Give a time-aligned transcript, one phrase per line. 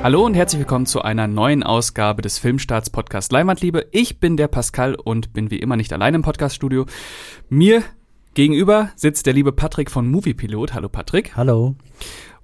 [0.00, 3.88] Hallo und herzlich willkommen zu einer neuen Ausgabe des Filmstarts Podcast Leinwandliebe.
[3.90, 6.86] Ich bin der Pascal und bin wie immer nicht allein im Podcaststudio.
[7.48, 7.82] Mir
[8.34, 10.72] gegenüber sitzt der liebe Patrick von Moviepilot.
[10.72, 11.36] Hallo Patrick.
[11.36, 11.74] Hallo.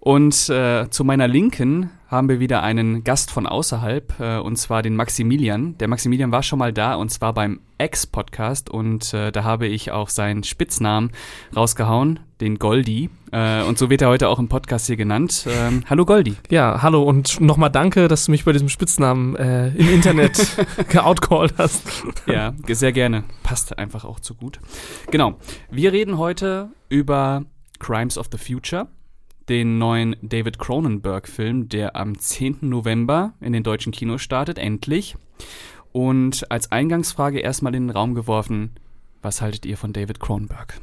[0.01, 4.83] Und äh, zu meiner Linken haben wir wieder einen Gast von außerhalb, äh, und zwar
[4.83, 5.77] den Maximilian.
[5.79, 9.91] Der Maximilian war schon mal da, und zwar beim X-Podcast, und äh, da habe ich
[9.91, 11.11] auch seinen Spitznamen
[11.55, 13.11] rausgehauen, den Goldi.
[13.33, 15.47] Äh, und so wird er heute auch im Podcast hier genannt.
[15.49, 16.37] Ähm, hallo Goldi.
[16.51, 20.57] Ja, hallo und nochmal danke, dass du mich bei diesem Spitznamen äh, im Internet
[20.89, 21.83] geoutcalled hast.
[22.27, 23.25] Ja, sehr gerne.
[23.43, 24.61] Passt einfach auch zu gut.
[25.11, 25.35] Genau.
[25.71, 27.45] Wir reden heute über
[27.81, 28.89] Crimes of the Future
[29.49, 32.59] den neuen David Cronenberg-Film, der am 10.
[32.63, 35.17] November in den deutschen Kinos startet, endlich.
[35.93, 38.71] Und als Eingangsfrage erstmal in den Raum geworfen,
[39.23, 40.81] was haltet ihr von David Cronenberg?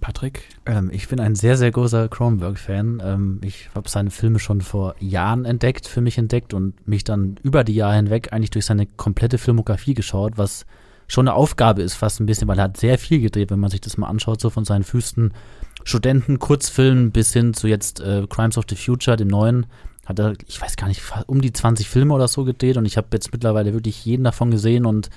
[0.00, 0.48] Patrick?
[0.66, 3.02] Ähm, ich bin ein sehr, sehr großer Cronenberg-Fan.
[3.04, 7.36] Ähm, ich habe seine Filme schon vor Jahren entdeckt, für mich entdeckt und mich dann
[7.42, 10.66] über die Jahre hinweg eigentlich durch seine komplette Filmografie geschaut, was
[11.08, 13.70] schon eine Aufgabe ist, fast ein bisschen, weil er hat sehr viel gedreht, wenn man
[13.70, 15.32] sich das mal anschaut, so von seinen Füßen.
[15.84, 19.66] Studenten-Kurzfilmen bis hin zu jetzt äh, Crimes of the Future, dem neuen,
[20.04, 22.96] hat er, ich weiß gar nicht, um die 20 Filme oder so gedreht und ich
[22.96, 25.10] habe jetzt mittlerweile wirklich jeden davon gesehen und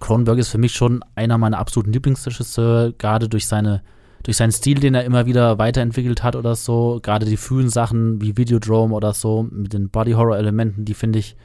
[0.00, 3.82] Cronenberg ist für mich schon einer meiner absoluten Lieblingsregisseure, gerade durch seine
[4.22, 8.20] durch seinen Stil, den er immer wieder weiterentwickelt hat oder so, gerade die frühen Sachen
[8.20, 11.36] wie Videodrome oder so mit den Body Horror Elementen, die finde ich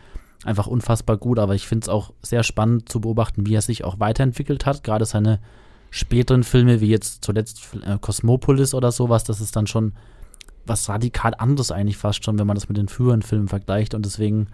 [0.44, 3.84] einfach unfassbar gut, aber ich finde es auch sehr spannend zu beobachten, wie er sich
[3.84, 5.40] auch weiterentwickelt hat, gerade seine
[5.92, 9.94] späteren Filme, wie jetzt zuletzt äh, Cosmopolis oder sowas, das ist dann schon
[10.66, 13.94] was radikal anderes eigentlich fast schon, wenn man das mit den früheren Filmen vergleicht.
[13.94, 14.48] Und deswegen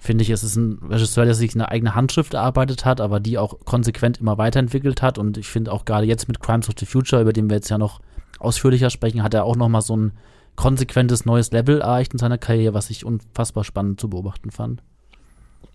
[0.00, 3.38] finde ich, es ist ein Regisseur, der sich eine eigene Handschrift erarbeitet hat, aber die
[3.38, 5.18] auch konsequent immer weiterentwickelt hat.
[5.18, 7.68] Und ich finde auch gerade jetzt mit Crimes of the Future, über den wir jetzt
[7.68, 8.00] ja noch
[8.38, 10.12] ausführlicher sprechen, hat er auch noch mal so ein
[10.56, 14.82] konsequentes neues Level erreicht in seiner Karriere, was ich unfassbar spannend zu beobachten fand.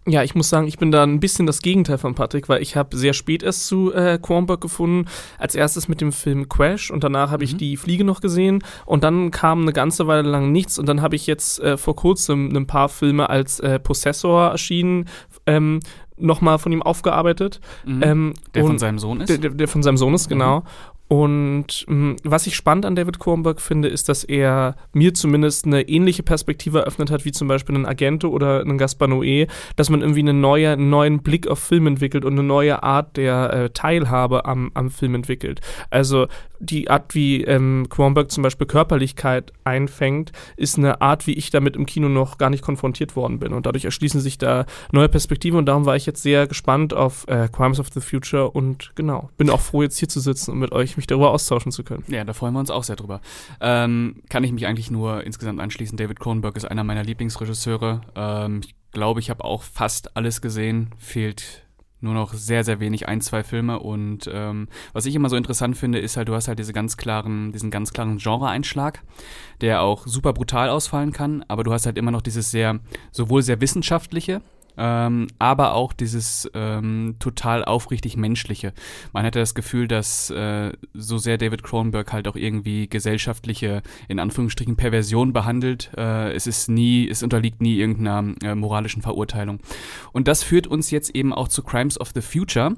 [0.06, 2.76] Ja, ich muss sagen, ich bin da ein bisschen das Gegenteil von Patrick, weil ich
[2.76, 5.08] habe sehr spät erst zu äh, Kronberg gefunden.
[5.38, 7.50] Als erstes mit dem Film Crash und danach habe mhm.
[7.50, 11.02] ich die Fliege noch gesehen und dann kam eine ganze Weile lang nichts und dann
[11.02, 15.06] habe ich jetzt äh, vor kurzem ein paar Filme als äh, Possessor erschienen.
[15.46, 15.80] Ähm,
[16.18, 17.60] nochmal von ihm aufgearbeitet.
[17.86, 18.04] Mhm.
[18.04, 19.30] Ähm, der von seinem Sohn ist?
[19.30, 20.60] Der, der, der von seinem Sohn ist, genau.
[20.60, 20.66] Mhm.
[21.14, 25.68] Und mh, hm, was ich spannend an David Cronenberg finde, ist, dass er mir zumindest
[25.68, 29.92] eine ähnliche Perspektive eröffnet hat, wie zum Beispiel ein Agento oder ein Gaspar Noé, dass
[29.92, 33.54] man irgendwie eine neue, einen neuen Blick auf Film entwickelt und eine neue Art der
[33.54, 35.62] äh, Teilhabe am, am Film entwickelt.
[35.92, 36.26] Also
[36.64, 41.76] die Art, wie ähm, Cronenberg zum Beispiel Körperlichkeit einfängt, ist eine Art, wie ich damit
[41.76, 43.54] im Kino noch gar nicht konfrontiert worden bin.
[43.54, 47.28] Und dadurch erschließen sich da neue Perspektiven und darum war ich jetzt sehr gespannt auf
[47.28, 50.60] äh, Crimes of the Future und genau, bin auch froh, jetzt hier zu sitzen und
[50.60, 52.04] mit euch mich darüber austauschen zu können.
[52.08, 53.22] Ja, da freuen wir uns auch sehr drüber.
[53.60, 55.98] Ähm, kann ich mich eigentlich nur insgesamt anschließen.
[55.98, 58.02] David Cronenberg ist einer meiner Lieblingsregisseure.
[58.16, 60.92] Ähm, ich glaube, ich habe auch fast alles gesehen.
[60.98, 61.64] Fehlt
[62.04, 63.80] nur noch sehr, sehr wenig, ein, zwei Filme.
[63.80, 66.98] Und ähm, was ich immer so interessant finde, ist halt, du hast halt diese ganz
[66.98, 69.02] klaren, diesen ganz klaren Genre-Einschlag,
[69.62, 72.80] der auch super brutal ausfallen kann, aber du hast halt immer noch dieses sehr,
[73.12, 74.42] sowohl sehr wissenschaftliche,
[74.78, 78.74] ähm, aber auch dieses ähm, total aufrichtig menschliche.
[79.12, 84.20] Man hatte das Gefühl, dass äh, so sehr David Cronenberg halt auch irgendwie gesellschaftliche, in
[84.20, 89.60] Anführungsstrichen, Perversion behandelt, äh, es ist nie, es unterliegt nie irgendeiner äh, moralischen Verurteilung.
[90.12, 92.76] Und das führt uns jetzt eben auch zu Crimes of the Future,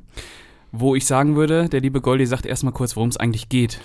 [0.79, 3.79] wo ich sagen würde, der liebe Goldi sagt erstmal kurz, worum es eigentlich geht.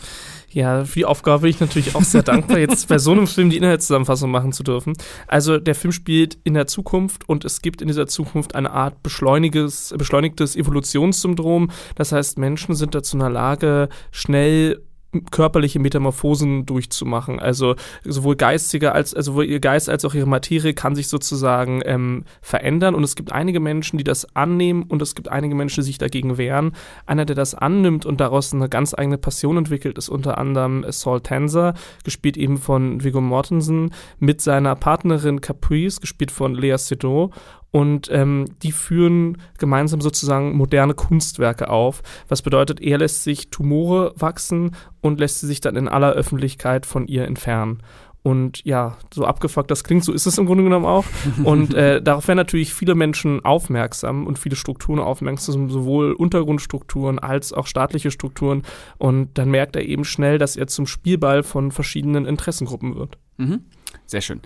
[0.53, 3.51] Ja, für die Aufgabe bin ich natürlich auch sehr dankbar, jetzt bei so einem Film
[3.51, 4.95] die Inhaltszusammenfassung machen zu dürfen.
[5.29, 9.03] Also der Film spielt in der Zukunft und es gibt in dieser Zukunft eine Art
[9.03, 11.71] beschleunigtes, beschleunigtes Evolutionssyndrom.
[11.95, 14.83] Das heißt, Menschen sind dazu in der Lage, schnell
[15.31, 17.41] körperliche Metamorphosen durchzumachen.
[17.41, 21.83] Also sowohl geistige als also sowohl ihr Geist als auch ihre Materie kann sich sozusagen
[21.85, 22.95] ähm, verändern.
[22.95, 25.99] Und es gibt einige Menschen, die das annehmen und es gibt einige Menschen, die sich
[25.99, 26.73] dagegen wehren.
[27.07, 31.21] Einer, der das annimmt und daraus eine ganz eigene Passion entwickelt, ist unter anderem Saul
[31.21, 31.75] Tenser,
[32.05, 37.31] gespielt eben von Viggo Mortensen, mit seiner Partnerin Caprice, gespielt von Lea Seydoux.
[37.71, 42.03] Und ähm, die führen gemeinsam sozusagen moderne Kunstwerke auf.
[42.29, 46.85] Was bedeutet, er lässt sich Tumore wachsen und lässt sie sich dann in aller Öffentlichkeit
[46.85, 47.83] von ihr entfernen.
[48.23, 51.07] Und ja, so abgefuckt das klingt, so ist es im Grunde genommen auch.
[51.45, 57.55] Und äh, darauf werden natürlich viele Menschen aufmerksam und viele Strukturen aufmerksam, sowohl Untergrundstrukturen als
[57.55, 58.63] auch staatliche Strukturen.
[58.99, 63.17] Und dann merkt er eben schnell, dass er zum Spielball von verschiedenen Interessengruppen wird.
[63.39, 63.65] Mhm.
[64.05, 64.43] Sehr schön.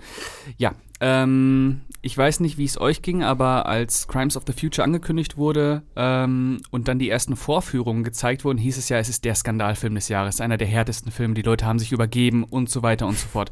[0.57, 4.85] Ja, ähm, ich weiß nicht, wie es euch ging, aber als Crimes of the Future
[4.85, 9.25] angekündigt wurde ähm, und dann die ersten Vorführungen gezeigt wurden, hieß es ja, es ist
[9.25, 12.83] der Skandalfilm des Jahres, einer der härtesten Filme, die Leute haben sich übergeben und so
[12.83, 13.49] weiter und so fort.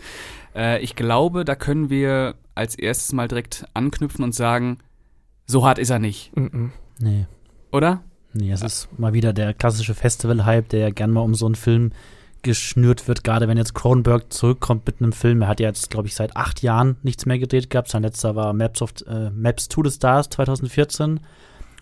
[0.56, 4.78] Äh, ich glaube, da können wir als erstes mal direkt anknüpfen und sagen,
[5.46, 6.36] so hart ist er nicht.
[6.36, 6.70] Mm -mm.
[7.00, 7.26] Nee.
[7.72, 8.04] Oder?
[8.34, 11.56] Nee, es ist mal wieder der klassische Festival-Hype, der ja gern mal um so einen
[11.56, 11.92] Film
[12.44, 15.42] geschnürt wird, gerade wenn jetzt Cronenberg zurückkommt mit einem Film.
[15.42, 17.90] Er hat ja jetzt, glaube ich, seit acht Jahren nichts mehr gedreht gehabt.
[17.90, 21.22] Sein letzter war Maps, of, äh, Maps to the Stars 2014.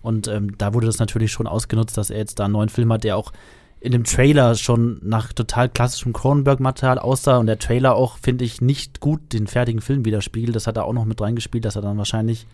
[0.02, 2.92] Und ähm, da wurde das natürlich schon ausgenutzt, dass er jetzt da einen neuen Film
[2.94, 3.32] hat, der auch
[3.80, 8.62] in dem Trailer schon nach total klassischem Cronenberg-Material aussah und der Trailer auch, finde ich,
[8.62, 10.56] nicht gut den fertigen Film widerspiegelt.
[10.56, 12.46] Das hat er auch noch mit reingespielt, dass er dann wahrscheinlich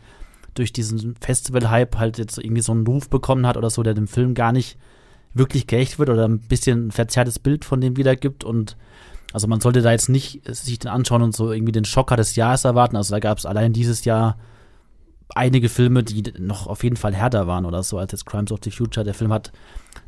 [0.53, 4.07] durch diesen Festival-Hype halt jetzt irgendwie so einen Ruf bekommen hat oder so, der dem
[4.07, 4.77] Film gar nicht
[5.37, 8.77] wirklich gerecht wird oder ein bisschen ein verzerrtes Bild von dem wiedergibt und
[9.33, 12.35] also man sollte da jetzt nicht sich den anschauen und so irgendwie den Schocker des
[12.35, 12.95] Jahres erwarten.
[12.95, 14.37] Also da gab es allein dieses Jahr
[15.35, 18.59] einige Filme, die noch auf jeden Fall härter waren oder so als jetzt Crimes of
[18.63, 19.03] the Future.
[19.03, 19.51] Der Film hat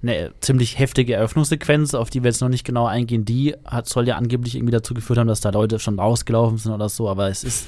[0.02, 3.26] eine ziemlich heftige Eröffnungssequenz, auf die wir jetzt noch nicht genau eingehen.
[3.26, 6.72] Die hat, soll ja angeblich irgendwie dazu geführt haben, dass da Leute schon rausgelaufen sind
[6.72, 7.68] oder so, aber es ist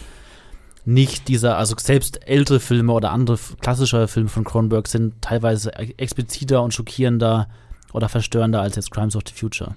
[0.86, 6.64] nicht dieser, also selbst ältere Filme oder andere klassische Filme von Cronenberg sind teilweise expliziter
[6.64, 7.48] und schockierender
[7.94, 9.76] oder verstörender als jetzt Crimes of the Future.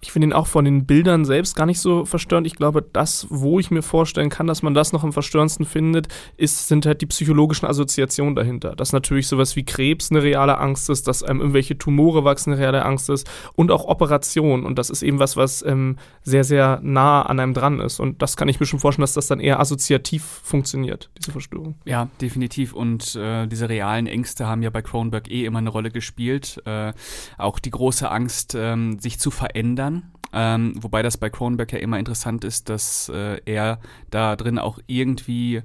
[0.00, 2.46] Ich finde ihn auch von den Bildern selbst gar nicht so verstörend.
[2.46, 6.08] Ich glaube, das, wo ich mir vorstellen kann, dass man das noch am verstörendsten findet,
[6.36, 8.76] ist, sind halt die psychologischen Assoziationen dahinter.
[8.76, 12.60] Dass natürlich sowas wie Krebs eine reale Angst ist, dass einem irgendwelche Tumore wachsen eine
[12.60, 14.66] reale Angst ist und auch Operationen.
[14.66, 17.98] Und das ist eben was, was ähm, sehr, sehr nah an einem dran ist.
[17.98, 21.76] Und das kann ich mir schon vorstellen, dass das dann eher assoziativ funktioniert, diese Verstörung.
[21.84, 22.74] Ja, definitiv.
[22.74, 26.60] Und äh, diese realen Ängste haben ja bei Cronenberg eh immer eine Rolle gespielt.
[26.66, 26.92] Äh,
[27.38, 29.85] auch die große Angst, ähm, sich zu verändern
[30.32, 33.80] ähm, wobei das bei Cronenberg ja immer interessant ist, dass äh, er
[34.10, 35.62] da drin auch irgendwie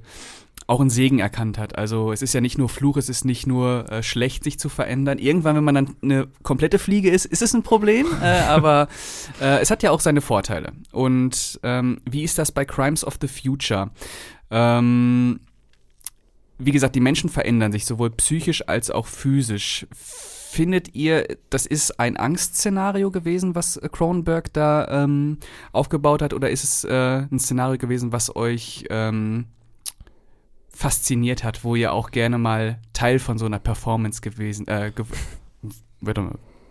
[0.67, 1.77] auch einen Segen erkannt hat.
[1.77, 4.69] Also es ist ja nicht nur Fluch, es ist nicht nur äh, schlecht, sich zu
[4.69, 5.17] verändern.
[5.17, 8.87] Irgendwann, wenn man dann eine komplette Fliege ist, ist es ein Problem, äh, aber
[9.41, 10.71] äh, es hat ja auch seine Vorteile.
[10.91, 13.89] Und ähm, wie ist das bei Crimes of the Future?
[14.49, 15.41] Ähm,
[16.57, 19.87] wie gesagt, die Menschen verändern sich sowohl psychisch als auch physisch
[20.51, 25.37] Findet ihr, das ist ein Angstszenario gewesen, was Cronenberg da ähm,
[25.71, 29.45] aufgebaut hat, oder ist es äh, ein Szenario gewesen, was euch ähm,
[30.67, 35.05] fasziniert hat, wo ihr auch gerne mal Teil von so einer Performance gewesen, äh, gew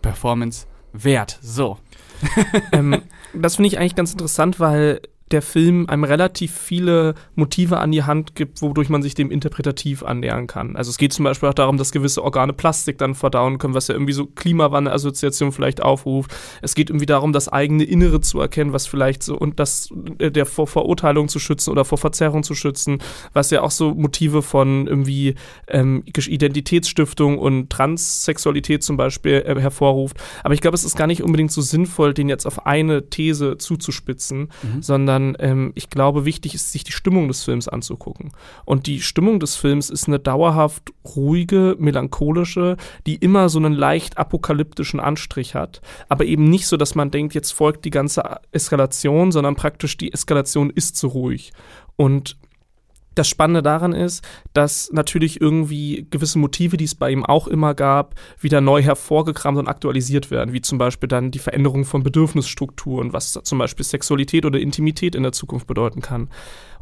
[0.03, 1.79] Performance wert, so.
[2.73, 3.01] ähm,
[3.33, 5.01] das finde ich eigentlich ganz interessant, weil
[5.33, 10.03] der Film einem relativ viele Motive an die Hand gibt, wodurch man sich dem interpretativ
[10.03, 10.75] annähern kann.
[10.75, 13.87] Also es geht zum Beispiel auch darum, dass gewisse Organe Plastik dann verdauen können, was
[13.87, 16.35] ja irgendwie so Klimawandel-Assoziation vielleicht aufruft.
[16.61, 19.89] Es geht irgendwie darum, das eigene Innere zu erkennen, was vielleicht so und das
[20.19, 22.99] äh, der vor Verurteilung zu schützen oder vor Verzerrung zu schützen,
[23.33, 25.35] was ja auch so Motive von irgendwie
[25.67, 30.17] ähm, Identitätsstiftung und Transsexualität zum Beispiel äh, hervorruft.
[30.43, 33.57] Aber ich glaube, es ist gar nicht unbedingt so sinnvoll, den jetzt auf eine These
[33.57, 34.81] zuzuspitzen, mhm.
[34.81, 38.31] sondern sondern ähm, ich glaube, wichtig ist, sich die Stimmung des Films anzugucken.
[38.65, 44.17] Und die Stimmung des Films ist eine dauerhaft ruhige, melancholische, die immer so einen leicht
[44.17, 49.31] apokalyptischen Anstrich hat, aber eben nicht so, dass man denkt, jetzt folgt die ganze Eskalation,
[49.31, 51.51] sondern praktisch die Eskalation ist so ruhig.
[51.95, 52.37] Und
[53.15, 54.23] das Spannende daran ist,
[54.53, 59.57] dass natürlich irgendwie gewisse Motive, die es bei ihm auch immer gab, wieder neu hervorgekramt
[59.57, 64.45] und aktualisiert werden, wie zum Beispiel dann die Veränderung von Bedürfnisstrukturen, was zum Beispiel Sexualität
[64.45, 66.29] oder Intimität in der Zukunft bedeuten kann.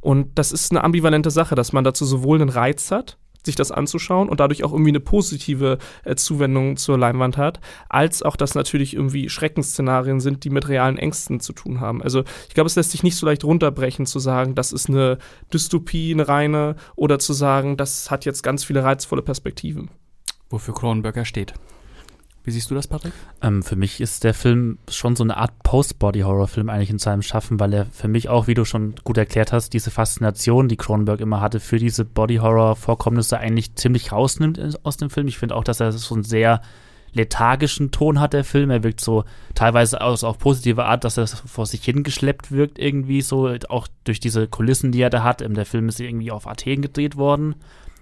[0.02, 3.72] Und das ist eine ambivalente Sache, dass man dazu sowohl einen Reiz hat, sich das
[3.72, 8.56] anzuschauen und dadurch auch irgendwie eine positive äh, Zuwendung zur Leinwand hat, als auch, dass
[8.56, 12.02] natürlich irgendwie Schreckensszenarien sind, die mit realen Ängsten zu tun haben.
[12.02, 15.18] Also ich glaube, es lässt sich nicht so leicht runterbrechen zu sagen, das ist eine
[15.54, 19.90] Dystopie, eine reine, oder zu sagen, das hat jetzt ganz viele reizvolle Perspektiven.
[20.50, 21.54] Wofür Cronenberger steht.
[22.44, 23.14] Wie siehst du das, Patrick?
[23.42, 27.60] Ähm, für mich ist der Film schon so eine Art Post-Body-Horror-Film eigentlich in seinem Schaffen,
[27.60, 31.20] weil er für mich auch, wie du schon gut erklärt hast, diese Faszination, die Cronenberg
[31.20, 35.28] immer hatte, für diese Body-Horror-Vorkommnisse eigentlich ziemlich rausnimmt aus dem Film.
[35.28, 36.62] Ich finde auch, dass er so einen sehr
[37.14, 38.70] lethargischen Ton hat, der Film.
[38.70, 43.22] Er wirkt so teilweise aus auf positive Art, dass er vor sich hingeschleppt wirkt, irgendwie
[43.22, 45.42] so, auch durch diese Kulissen, die er da hat.
[45.42, 47.56] Ähm, der Film ist irgendwie auf Athen gedreht worden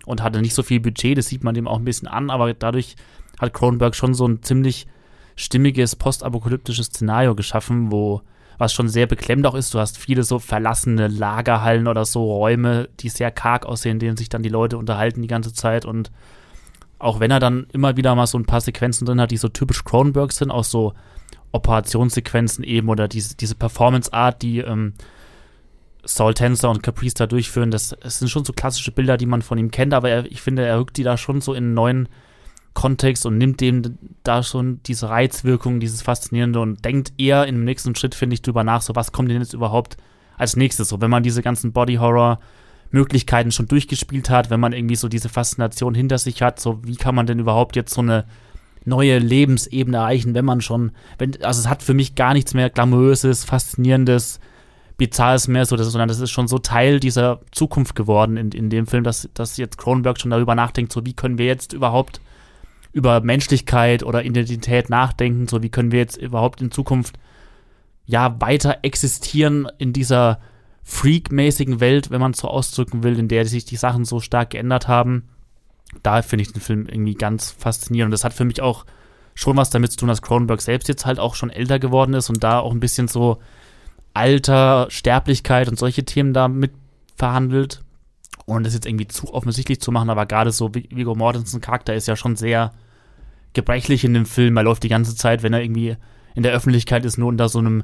[0.06, 2.54] und hatte nicht so viel Budget, das sieht man dem auch ein bisschen an, aber
[2.54, 2.96] dadurch
[3.40, 4.88] hat Cronenberg schon so ein ziemlich
[5.36, 8.22] stimmiges postapokalyptisches Szenario geschaffen, wo
[8.58, 9.74] was schon sehr beklemmt auch ist.
[9.74, 14.18] Du hast viele so verlassene Lagerhallen oder so Räume, die sehr karg aussehen, in denen
[14.18, 15.86] sich dann die Leute unterhalten die ganze Zeit.
[15.86, 16.12] Und
[16.98, 19.48] auch wenn er dann immer wieder mal so ein paar Sequenzen drin hat, die so
[19.50, 20.94] typisch Cronenberg sind, auch so
[21.52, 24.94] Operationssequenzen eben oder diese, diese Performance-Art, die ähm,
[26.04, 29.42] Saul Tenser und Caprice da durchführen, das, das, sind schon so klassische Bilder, die man
[29.42, 31.74] von ihm kennt, aber er, ich finde, er rückt die da schon so in einen
[31.74, 32.10] neuen
[32.78, 37.96] Kontext und nimmt dem da schon diese Reizwirkung, dieses Faszinierende und denkt eher im nächsten
[37.96, 39.98] Schritt, finde ich, drüber nach, so was kommt denn jetzt überhaupt
[40.38, 42.38] als nächstes, so wenn man diese ganzen Body-Horror-
[42.92, 46.96] Möglichkeiten schon durchgespielt hat, wenn man irgendwie so diese Faszination hinter sich hat, so wie
[46.96, 48.24] kann man denn überhaupt jetzt so eine
[48.86, 52.70] neue Lebensebene erreichen, wenn man schon, wenn, also es hat für mich gar nichts mehr
[52.70, 54.40] glamouröses, faszinierendes,
[54.96, 58.70] bizarres mehr, so, das, sondern das ist schon so Teil dieser Zukunft geworden in, in
[58.70, 62.22] dem Film, dass, dass jetzt Cronenberg schon darüber nachdenkt, so wie können wir jetzt überhaupt
[62.92, 67.18] über Menschlichkeit oder Identität nachdenken, so wie können wir jetzt überhaupt in Zukunft
[68.06, 70.40] ja weiter existieren in dieser
[70.84, 74.52] freak-mäßigen Welt, wenn man es so ausdrücken will, in der sich die Sachen so stark
[74.52, 75.28] geändert haben.
[76.02, 78.14] Da finde ich den Film irgendwie ganz faszinierend.
[78.14, 78.86] Das hat für mich auch
[79.36, 82.30] schon was damit zu tun, dass Cronenberg selbst jetzt halt auch schon älter geworden ist
[82.30, 83.40] und da auch ein bisschen so
[84.14, 86.72] Alter, Sterblichkeit und solche Themen da mit
[87.16, 87.84] verhandelt.
[88.48, 92.08] Ohne das jetzt irgendwie zu offensichtlich zu machen, aber gerade so Viggo Mortensen Charakter ist
[92.08, 92.72] ja schon sehr
[93.54, 94.58] gebrechlich in dem Film.
[94.58, 95.98] Er läuft die ganze Zeit, wenn er irgendwie
[96.34, 97.84] in der Öffentlichkeit ist, nur unter so einem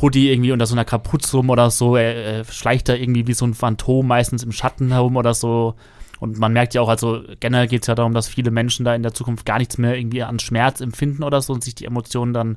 [0.00, 1.96] Hoodie irgendwie unter so einer Kapuze rum oder so.
[1.96, 5.74] Er, er, schleicht da irgendwie wie so ein Phantom meistens im Schatten herum oder so.
[6.20, 8.94] Und man merkt ja auch, also generell geht es ja darum, dass viele Menschen da
[8.94, 11.86] in der Zukunft gar nichts mehr irgendwie an Schmerz empfinden oder so und sich die
[11.86, 12.56] Emotionen dann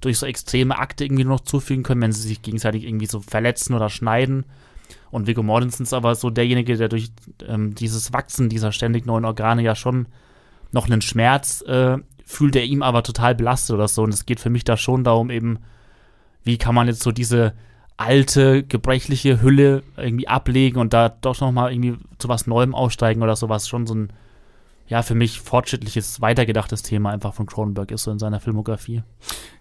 [0.00, 3.74] durch so extreme Akte irgendwie noch zufügen können, wenn sie sich gegenseitig irgendwie so verletzen
[3.74, 4.44] oder schneiden.
[5.10, 7.10] Und Viggo Mortensen ist aber so derjenige, der durch
[7.46, 10.06] ähm, dieses Wachsen dieser ständig neuen Organe ja schon
[10.72, 14.02] noch einen Schmerz äh, fühlt, der ihm aber total belastet oder so.
[14.02, 15.58] Und es geht für mich da schon darum, eben
[16.44, 17.52] wie kann man jetzt so diese
[17.96, 23.36] alte, gebrechliche Hülle irgendwie ablegen und da doch nochmal irgendwie zu was Neuem aussteigen oder
[23.36, 23.68] sowas.
[23.68, 24.12] Schon so ein,
[24.92, 29.02] ja, für mich fortschrittliches, weitergedachtes Thema einfach von Cronenberg ist so in seiner Filmografie.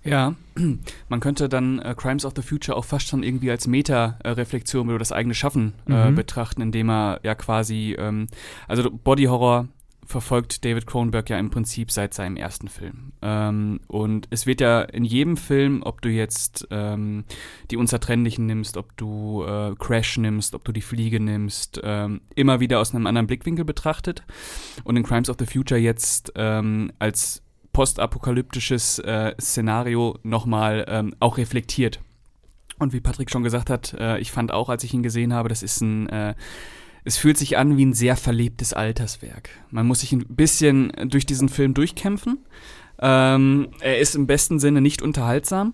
[0.04, 0.36] Ja,
[1.08, 5.00] man könnte dann äh, Crimes of the Future auch fast schon irgendwie als Meta-Reflexion über
[5.00, 6.16] das eigene Schaffen äh, mhm.
[6.16, 8.28] betrachten, indem er ja quasi, ähm,
[8.68, 9.70] also Body Horror
[10.12, 13.14] verfolgt David Cronenberg ja im Prinzip seit seinem ersten Film.
[13.22, 17.24] Ähm, und es wird ja in jedem Film, ob du jetzt ähm,
[17.72, 22.60] die Unzertrennlichen nimmst, ob du äh, Crash nimmst, ob du die Fliege nimmst, ähm, immer
[22.60, 24.24] wieder aus einem anderen Blickwinkel betrachtet.
[24.84, 27.42] Und in Crimes of the Future jetzt ähm, als
[27.74, 32.00] postapokalyptisches äh, Szenario nochmal ähm, auch reflektiert.
[32.80, 35.50] Und wie Patrick schon gesagt hat, äh, ich fand auch, als ich ihn gesehen habe,
[35.50, 36.36] das ist ein äh,
[37.04, 39.50] es fühlt sich an wie ein sehr verlebtes Alterswerk.
[39.70, 42.40] Man muss sich ein bisschen durch diesen Film durchkämpfen.
[43.00, 45.74] Ähm, er ist im besten Sinne nicht unterhaltsam.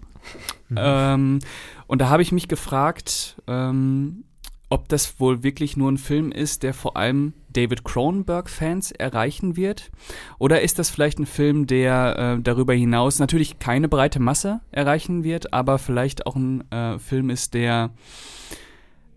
[0.70, 0.78] Mhm.
[0.80, 1.40] Ähm,
[1.88, 4.24] und da habe ich mich gefragt, ähm,
[4.70, 9.92] ob das wohl wirklich nur ein Film ist, der vor allem David Cronenberg-Fans erreichen wird?
[10.40, 15.24] Oder ist das vielleicht ein Film, der äh, darüber hinaus natürlich keine breite Masse erreichen
[15.24, 17.92] wird, aber vielleicht auch ein äh, Film ist, der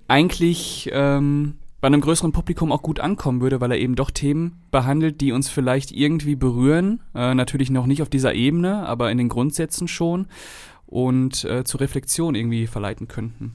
[0.06, 4.60] eigentlich ähm, bei einem größeren Publikum auch gut ankommen würde, weil er eben doch Themen
[4.70, 7.00] behandelt, die uns vielleicht irgendwie berühren.
[7.14, 10.26] Äh, natürlich noch nicht auf dieser Ebene, aber in den Grundsätzen schon
[10.86, 13.54] und äh, zur Reflexion irgendwie verleiten könnten.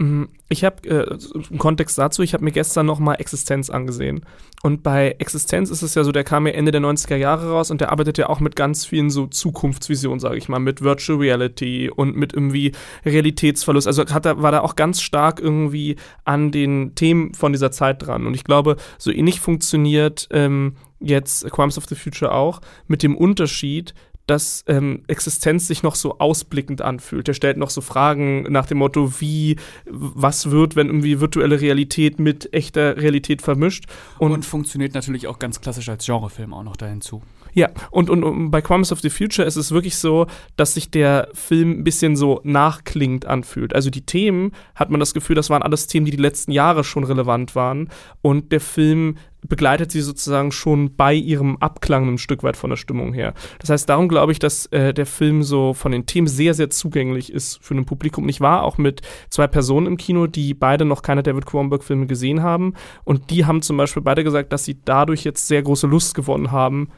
[0.00, 1.18] Mm, ich habe äh,
[1.50, 4.24] im Kontext dazu, ich habe mir gestern noch mal Existenz angesehen.
[4.62, 7.70] Und bei Existenz ist es ja so, der kam ja Ende der 90er Jahre raus
[7.70, 11.18] und der arbeitet ja auch mit ganz vielen so Zukunftsvisionen, sage ich mal, mit Virtual
[11.18, 12.72] Reality und mit irgendwie
[13.04, 13.86] Realitätsverlust.
[13.86, 18.06] Also hat er, war da auch ganz stark irgendwie an den Themen von dieser Zeit
[18.06, 18.26] dran.
[18.26, 23.18] Und ich glaube, so ähnlich funktioniert ähm, jetzt Crimes of the Future auch mit dem
[23.18, 23.94] Unterschied,
[24.26, 27.26] dass ähm, Existenz sich noch so ausblickend anfühlt.
[27.28, 32.18] Er stellt noch so Fragen nach dem Motto, wie, was wird, wenn irgendwie virtuelle Realität
[32.18, 33.86] mit echter Realität vermischt.
[34.18, 37.22] Und, und funktioniert natürlich auch ganz klassisch als Genrefilm auch noch da hinzu.
[37.52, 40.90] Ja, und, und, und bei Crimes of the Future ist es wirklich so, dass sich
[40.90, 43.74] der Film ein bisschen so nachklingend anfühlt.
[43.74, 46.84] Also die Themen, hat man das Gefühl, das waren alles Themen, die die letzten Jahre
[46.84, 47.88] schon relevant waren.
[48.22, 49.16] Und der Film
[49.48, 53.34] begleitet sie sozusagen schon bei ihrem Abklang ein Stück weit von der Stimmung her.
[53.58, 56.70] Das heißt, darum glaube ich, dass äh, der Film so von den Themen sehr, sehr
[56.70, 58.28] zugänglich ist für ein Publikum.
[58.28, 62.42] Ich war auch mit zwei Personen im Kino, die beide noch keine David Cronenberg-Filme gesehen
[62.42, 62.74] haben.
[63.04, 66.52] Und die haben zum Beispiel beide gesagt, dass sie dadurch jetzt sehr große Lust gewonnen
[66.52, 66.88] haben,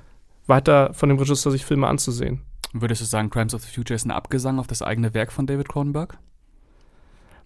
[0.46, 2.40] weiter von dem Regisseur sich Filme anzusehen.
[2.72, 5.46] Würdest du sagen, Crimes of the Future ist ein Abgesang auf das eigene Werk von
[5.46, 6.18] David Cronenberg?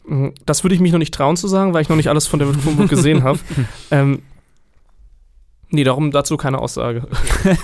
[0.07, 2.27] Mm, das würde ich mich noch nicht trauen zu sagen, weil ich noch nicht alles
[2.27, 3.39] von David Cronenberg gesehen habe.
[3.91, 4.23] ähm,
[5.77, 7.07] Nee, darum dazu keine Aussage.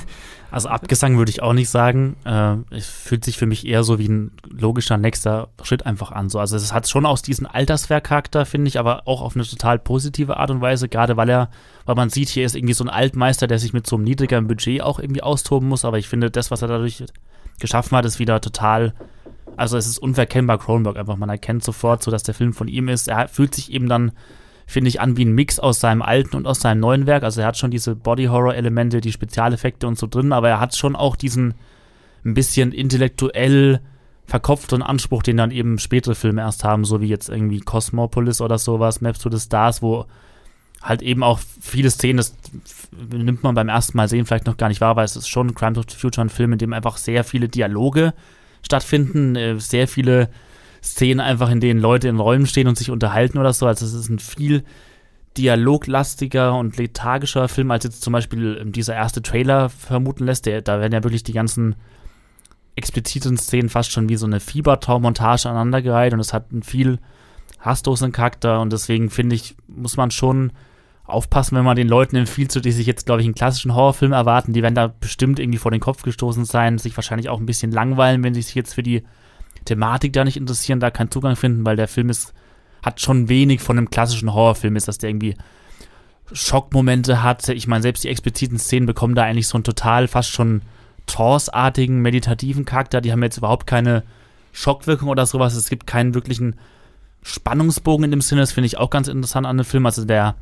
[0.52, 2.14] Also Abgesang würde ich auch nicht sagen.
[2.26, 6.28] Äh, es fühlt sich für mich eher so wie ein logischer nächster Schritt einfach an.
[6.28, 9.78] So, also es hat schon aus diesem Alterswerk-Charakter, finde ich, aber auch auf eine total
[9.78, 11.48] positive Art und Weise, gerade weil er,
[11.86, 14.46] weil man sieht, hier ist irgendwie so ein Altmeister, der sich mit so einem niedrigeren
[14.46, 17.02] Budget auch irgendwie austoben muss, aber ich finde, das, was er dadurch
[17.58, 18.92] geschaffen hat, ist wieder total
[19.56, 21.16] Also es ist unverkennbar Cronenberg einfach.
[21.16, 23.08] Man erkennt sofort so, dass der Film von ihm ist.
[23.08, 24.12] Er fühlt sich eben dann,
[24.66, 27.22] finde ich, an wie ein Mix aus seinem alten und aus seinem neuen Werk.
[27.22, 30.96] Also er hat schon diese Body-Horror-Elemente, die Spezialeffekte und so drin, aber er hat schon
[30.96, 31.54] auch diesen
[32.24, 33.80] ein bisschen intellektuell
[34.26, 38.58] verkopften Anspruch, den dann eben spätere Filme erst haben, so wie jetzt irgendwie Cosmopolis oder
[38.58, 40.06] sowas, Maps to the Stars, wo
[40.80, 42.34] halt eben auch viele Szenen, das
[43.10, 45.54] nimmt man beim ersten Mal sehen vielleicht noch gar nicht wahr, weil es ist schon
[45.54, 48.14] Crimes of the Future ein Film, in dem einfach sehr viele Dialoge
[48.62, 50.28] stattfinden, äh, sehr viele
[50.82, 53.66] Szenen einfach, in denen Leute in Räumen stehen und sich unterhalten oder so.
[53.66, 54.64] Also es ist ein viel
[55.36, 60.46] dialoglastiger und lethargischer Film, als jetzt zum Beispiel ähm, dieser erste Trailer vermuten lässt.
[60.46, 61.76] Der, da werden ja wirklich die ganzen
[62.74, 66.98] expliziten Szenen fast schon wie so eine Fiebertau-Montage aneinandergereiht und es hat einen viel
[67.60, 70.52] hasslosen Charakter und deswegen finde ich, muss man schon
[71.04, 74.12] aufpassen, wenn man den Leuten empfiehlt, so die sich jetzt, glaube ich, einen klassischen Horrorfilm
[74.12, 77.46] erwarten, die werden da bestimmt irgendwie vor den Kopf gestoßen sein, sich wahrscheinlich auch ein
[77.46, 79.02] bisschen langweilen, wenn sie sich jetzt für die
[79.64, 82.32] Thematik da nicht interessieren, da keinen Zugang finden, weil der Film ist,
[82.82, 85.36] hat schon wenig von einem klassischen Horrorfilm, ist, dass der irgendwie
[86.32, 87.48] Schockmomente hat.
[87.48, 90.62] Ich meine, selbst die expliziten Szenen bekommen da eigentlich so einen total fast schon
[91.06, 93.00] Trance-artigen, meditativen Charakter.
[93.00, 94.02] Die haben jetzt überhaupt keine
[94.52, 95.54] Schockwirkung oder sowas.
[95.54, 96.56] Es gibt keinen wirklichen
[97.22, 98.40] Spannungsbogen in dem Sinne.
[98.40, 99.86] Das finde ich auch ganz interessant an dem Film.
[99.86, 100.36] Also der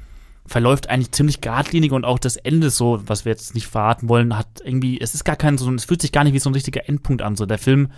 [0.46, 4.36] verläuft eigentlich ziemlich geradlinig und auch das Ende so, was wir jetzt nicht verraten wollen,
[4.36, 6.54] hat irgendwie, es ist gar kein so, es fühlt sich gar nicht wie so ein
[6.54, 7.36] richtiger Endpunkt an.
[7.36, 7.90] So der Film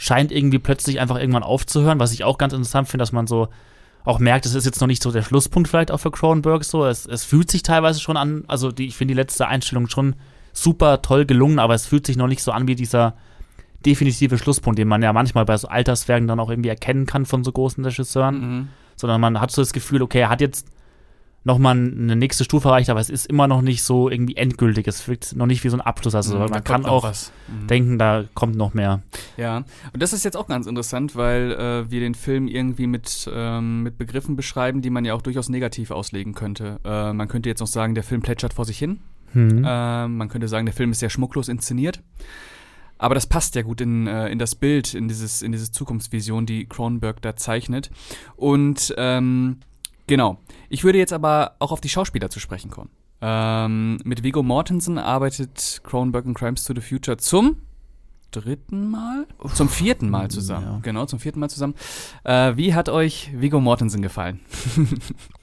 [0.00, 3.48] scheint irgendwie plötzlich einfach irgendwann aufzuhören, was ich auch ganz interessant finde, dass man so
[4.06, 6.86] auch merkt, es ist jetzt noch nicht so der Schlusspunkt vielleicht auch für Cronenberg so.
[6.86, 10.16] Es, es fühlt sich teilweise schon an, also die, ich finde die letzte Einstellung schon
[10.54, 13.14] super toll gelungen, aber es fühlt sich noch nicht so an wie dieser
[13.84, 17.44] definitive Schlusspunkt, den man ja manchmal bei so Alterswerken dann auch irgendwie erkennen kann von
[17.44, 18.68] so großen Regisseuren, mhm.
[18.96, 20.66] sondern man hat so das Gefühl, okay, er hat jetzt
[21.44, 24.86] nochmal eine nächste Stufe erreicht, aber es ist immer noch nicht so irgendwie endgültig.
[24.86, 26.14] Es wirkt noch nicht wie so ein Abschluss.
[26.14, 27.10] Also mhm, man kann auch
[27.48, 27.66] mhm.
[27.66, 29.02] denken, da kommt noch mehr.
[29.36, 29.58] Ja,
[29.92, 33.82] und das ist jetzt auch ganz interessant, weil äh, wir den Film irgendwie mit, ähm,
[33.82, 36.78] mit Begriffen beschreiben, die man ja auch durchaus negativ auslegen könnte.
[36.84, 39.00] Äh, man könnte jetzt noch sagen, der Film plätschert vor sich hin.
[39.32, 39.64] Mhm.
[39.64, 42.02] Äh, man könnte sagen, der Film ist sehr schmucklos inszeniert.
[42.98, 46.44] Aber das passt ja gut in, äh, in das Bild, in dieses, in diese Zukunftsvision,
[46.44, 47.90] die Cronenberg da zeichnet.
[48.36, 49.60] Und ähm,
[50.10, 50.38] genau.
[50.68, 52.90] Ich würde jetzt aber auch auf die Schauspieler zu sprechen kommen.
[53.22, 57.62] Ähm, mit Viggo Mortensen arbeitet Cronenberg in Crimes to the Future zum
[58.30, 59.26] dritten Mal?
[59.54, 60.66] Zum vierten Mal zusammen.
[60.66, 60.78] Ja.
[60.82, 61.74] Genau, zum vierten Mal zusammen.
[62.24, 64.40] Äh, wie hat euch Viggo Mortensen gefallen?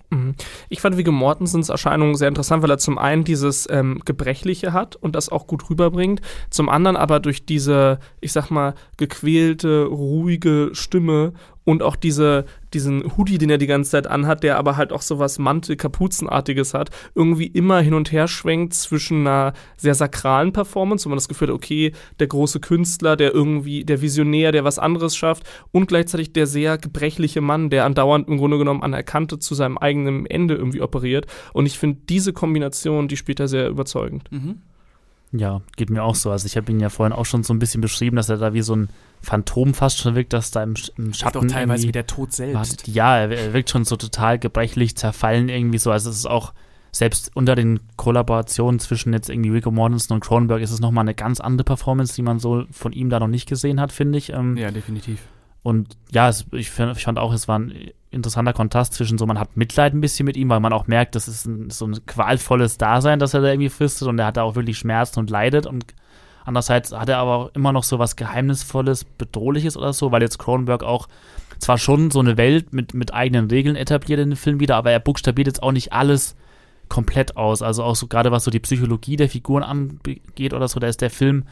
[0.09, 0.35] Mhm.
[0.69, 4.95] Ich fand Viggo Mortensens Erscheinung sehr interessant, weil er zum einen dieses ähm, Gebrechliche hat
[4.95, 10.69] und das auch gut rüberbringt, zum anderen aber durch diese, ich sag mal, gequälte, ruhige
[10.71, 11.33] Stimme
[11.65, 15.01] und auch diese, diesen Hoodie, den er die ganze Zeit anhat, der aber halt auch
[15.01, 21.05] so was Mantel-Kapuzenartiges hat, irgendwie immer hin und her schwenkt zwischen einer sehr sakralen Performance,
[21.05, 24.79] wo man das Gefühl hat, okay, der große Künstler, der irgendwie, der Visionär, der was
[24.79, 29.03] anderes schafft und gleichzeitig der sehr gebrechliche Mann, der andauernd im Grunde genommen an der
[29.03, 31.27] Kante zu seinem eigenen Ende irgendwie operiert.
[31.53, 34.31] Und ich finde diese Kombination, die spielt er sehr überzeugend.
[34.31, 34.61] Mhm.
[35.31, 36.31] Ja, geht mir auch so.
[36.31, 38.53] Also ich habe ihn ja vorhin auch schon so ein bisschen beschrieben, dass er da
[38.53, 38.89] wie so ein
[39.21, 41.47] Phantom fast schon wirkt, dass da im, im Schatten.
[41.47, 42.55] Doch teilweise wie der Tod selbst.
[42.55, 42.87] Wartet.
[42.87, 45.91] Ja, er, er, wirkt schon so total gebrechlich, zerfallen irgendwie so.
[45.91, 46.53] Also es ist auch,
[46.91, 51.13] selbst unter den Kollaborationen zwischen jetzt irgendwie Rico Mortensen und Cronenberg ist es nochmal eine
[51.13, 54.31] ganz andere Performance, die man so von ihm da noch nicht gesehen hat, finde ich.
[54.31, 55.19] Ähm, ja, definitiv.
[55.63, 59.39] Und ja, es, ich, ich, fand auch, es war ein interessanter Kontrast zwischen so, man
[59.39, 62.05] hat Mitleid ein bisschen mit ihm, weil man auch merkt, das ist ein, so ein
[62.05, 65.29] qualvolles Dasein, das er da irgendwie fristet und er hat da auch wirklich Schmerzen und
[65.29, 65.85] leidet und
[66.43, 70.39] andererseits hat er aber auch immer noch so was Geheimnisvolles, Bedrohliches oder so, weil jetzt
[70.39, 71.07] Cronenberg auch
[71.59, 74.91] zwar schon so eine Welt mit, mit eigenen Regeln etabliert in dem Film wieder, aber
[74.91, 76.35] er buchstabiert jetzt auch nicht alles
[76.89, 77.61] komplett aus.
[77.61, 81.01] Also auch so gerade was so die Psychologie der Figuren angeht oder so, da ist
[81.01, 81.45] der Film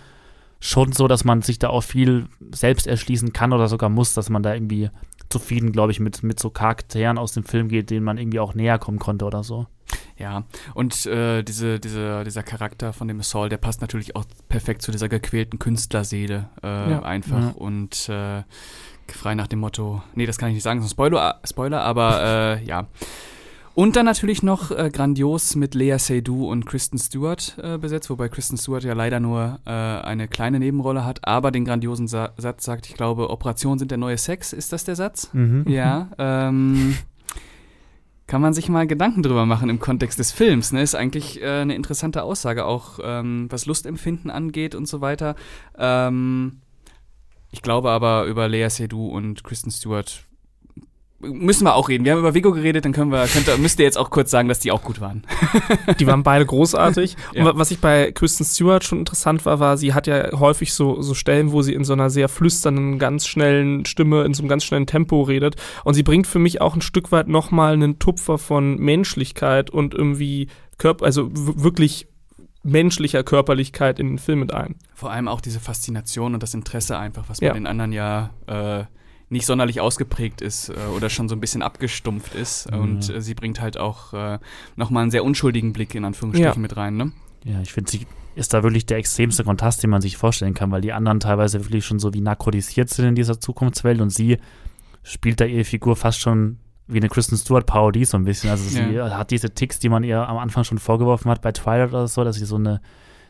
[0.60, 4.30] schon so, dass man sich da auch viel selbst erschließen kann oder sogar muss, dass
[4.30, 4.89] man da irgendwie
[5.30, 8.54] zufrieden, glaube ich, mit, mit so Charakteren aus dem Film geht, denen man irgendwie auch
[8.54, 9.68] näher kommen konnte oder so.
[10.18, 14.82] Ja, und äh, diese, diese, dieser Charakter von dem Saul, der passt natürlich auch perfekt
[14.82, 17.04] zu dieser gequälten Künstlerseele äh, ja.
[17.04, 17.54] einfach ja.
[17.56, 18.44] und äh,
[19.08, 22.24] frei nach dem Motto, nee, das kann ich nicht sagen, so ein Spoiler, Spoiler aber
[22.24, 22.88] äh, ja.
[23.76, 28.30] Und dann natürlich noch äh, grandios mit Lea Seydoux und Kristen Stewart äh, besetzt, wobei
[28.30, 32.64] Kristen Stewart ja leider nur äh, eine kleine Nebenrolle hat, aber den grandiosen Sa Satz
[32.64, 34.54] sagt, ich glaube, Operationen sind der neue Sex.
[34.54, 35.30] Ist das der Satz?
[35.34, 35.66] Mhm.
[35.68, 36.10] Ja.
[36.18, 36.96] Ähm,
[38.28, 40.72] kann man sich mal Gedanken drüber machen im Kontext des Films.
[40.72, 40.82] Ne?
[40.82, 45.36] Ist eigentlich äh, eine interessante Aussage, auch ähm, was Lustempfinden angeht und so weiter.
[45.78, 46.62] Ähm,
[47.52, 50.24] ich glaube aber, über Lea Seydoux und Kristen Stewart
[51.19, 52.06] müssen wir auch reden.
[52.06, 54.49] Wir haben über Vigo geredet, dann können wir, könnt, müsst ihr jetzt auch kurz sagen,
[54.49, 55.23] dass die auch gut waren.
[55.99, 57.15] Die waren beide großartig.
[57.34, 57.45] ja.
[57.45, 61.01] Und was ich bei Kristen Stewart schon interessant war, war, sie hat ja häufig so,
[61.01, 64.49] so Stellen, wo sie in so einer sehr flüsternden, ganz schnellen Stimme, in so einem
[64.49, 65.56] ganz schnellen Tempo redet.
[65.84, 69.93] Und sie bringt für mich auch ein Stück weit nochmal einen Tupfer von Menschlichkeit und
[69.93, 70.47] irgendwie
[70.78, 72.08] Körper, also wirklich
[72.63, 74.75] menschlicher Körperlichkeit in den Film mit ein.
[74.95, 78.86] Vor allem auch diese Faszination und das Interesse einfach, was bei den anderen ja äh,
[79.30, 82.72] nicht sonderlich ausgeprägt ist äh, oder schon so ein bisschen abgestumpft ist.
[82.72, 82.80] Mhm.
[82.80, 84.40] Und äh, sie bringt halt auch äh,
[84.76, 86.60] nochmal einen sehr unschuldigen Blick in Anführungsstrichen ja.
[86.60, 86.98] mit rein.
[86.98, 87.12] Ne?
[87.44, 90.72] Ja, ich finde, sie ist da wirklich der extremste Kontrast, den man sich vorstellen kann,
[90.72, 94.38] weil die anderen teilweise wirklich schon so wie narkotisiert sind in dieser Zukunftswelt und sie
[95.04, 98.50] spielt da ihre Figur fast schon wie eine Kristen Stewart-Parodie so ein bisschen.
[98.50, 99.18] Also sie ja.
[99.18, 102.24] hat diese Ticks, die man ihr am Anfang schon vorgeworfen hat bei Twilight oder so,
[102.24, 102.82] dass sie so eine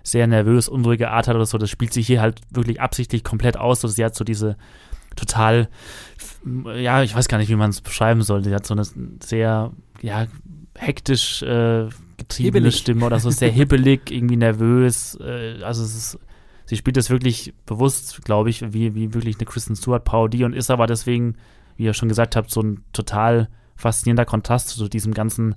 [0.04, 1.58] sehr nervös, unruhige Art hat oder so.
[1.58, 3.84] Das spielt sich hier halt wirklich absichtlich komplett aus.
[3.84, 4.58] Also sie hat so diese
[5.16, 5.70] total,
[6.76, 8.44] ja, ich weiß gar nicht, wie man es beschreiben soll.
[8.44, 8.86] Sie hat so eine
[9.22, 10.28] sehr, ja,
[10.76, 12.78] hektisch äh, getriebene hibbelig.
[12.78, 15.18] Stimme oder so, sehr hibbelig, irgendwie nervös.
[15.22, 16.20] Äh, also es ist,
[16.66, 20.72] sie spielt das wirklich bewusst, glaube ich, wie, wie wirklich eine Kristen Stewart-Parodie und ist
[20.72, 21.36] aber deswegen,
[21.78, 25.56] wie ihr schon gesagt habt, so ein total faszinierender Kontrast zu diesem ganzen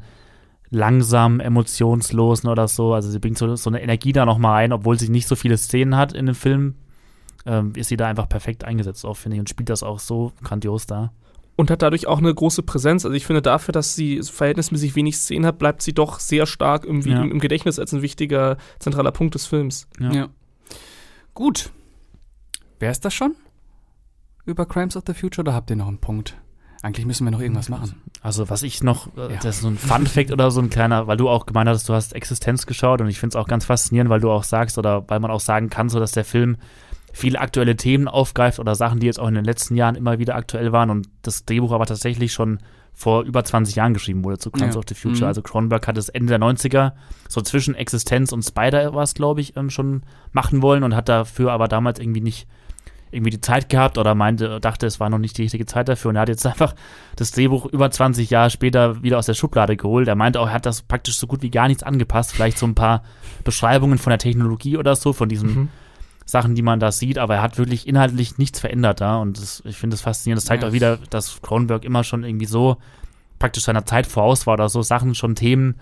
[0.70, 2.92] langsam, emotionslosen oder so.
[2.92, 5.56] Also sie bringt so, so eine Energie da nochmal rein, obwohl sie nicht so viele
[5.56, 6.74] Szenen hat in dem Film,
[7.46, 10.32] ähm, ist sie da einfach perfekt eingesetzt auch, finde ich, und spielt das auch so
[10.42, 11.12] grandios da.
[11.56, 13.04] Und hat dadurch auch eine große Präsenz.
[13.04, 16.84] Also ich finde, dafür, dass sie verhältnismäßig wenig Szenen hat, bleibt sie doch sehr stark
[16.84, 17.22] irgendwie ja.
[17.22, 19.88] im, im, Gedächtnis als ein wichtiger zentraler Punkt des Films.
[19.98, 20.12] Ja.
[20.12, 20.28] ja.
[21.34, 21.72] Gut.
[22.78, 23.34] Wäre es das schon?
[24.44, 26.36] Über Crimes of the Future oder habt ihr noch einen Punkt?
[26.80, 28.00] Eigentlich müssen wir noch irgendwas machen.
[28.22, 29.40] Also, was ich noch, äh, ja.
[29.42, 31.94] das ist so ein Fun-Fact oder so ein kleiner, weil du auch gemeint hast, du
[31.94, 35.08] hast Existenz geschaut und ich finde es auch ganz faszinierend, weil du auch sagst oder
[35.08, 36.56] weil man auch sagen kann, so dass der Film
[37.18, 40.36] viele aktuelle Themen aufgreift oder Sachen, die jetzt auch in den letzten Jahren immer wieder
[40.36, 42.60] aktuell waren und das Drehbuch aber tatsächlich schon
[42.94, 44.78] vor über 20 Jahren geschrieben wurde zu Crimes ja.
[44.78, 45.22] of the Future.
[45.22, 45.28] Mhm.
[45.28, 46.92] Also Cronenberg hat es Ende der 90er
[47.28, 50.02] so zwischen Existenz und Spider was, glaube ich, ähm, schon
[50.32, 52.46] machen wollen und hat dafür aber damals irgendwie nicht
[53.10, 56.10] irgendwie die Zeit gehabt oder meinte, dachte, es war noch nicht die richtige Zeit dafür
[56.10, 56.74] und er hat jetzt einfach
[57.16, 60.06] das Drehbuch über 20 Jahre später wieder aus der Schublade geholt.
[60.06, 62.66] Er meinte auch, er hat das praktisch so gut wie gar nichts angepasst, vielleicht so
[62.66, 63.02] ein paar
[63.42, 65.68] Beschreibungen von der Technologie oder so, von diesem mhm
[66.28, 69.62] Sachen, die man da sieht, aber er hat wirklich inhaltlich nichts verändert da und das,
[69.64, 70.42] ich finde das faszinierend.
[70.42, 70.68] Das zeigt ja.
[70.68, 72.76] auch wieder, dass Cronenberg immer schon irgendwie so
[73.38, 75.76] praktisch seiner Zeit voraus war oder so Sachen, schon Themen